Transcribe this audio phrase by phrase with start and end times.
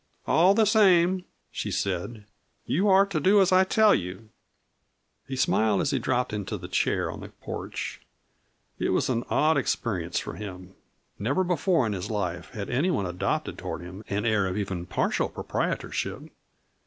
[0.25, 2.25] "All the same," she said,
[2.65, 4.29] "you are to do as I tell you."
[5.27, 8.01] He smiled as he dropped into the chair on the porch.
[8.79, 10.73] It was an odd experience for him.
[11.19, 15.29] Never before in his life had anyone adopted toward him an air of even partial
[15.29, 16.31] proprietorship.